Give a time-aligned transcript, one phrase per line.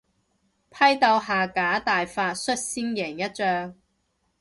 [0.71, 3.75] 批鬥下架大法率先贏一仗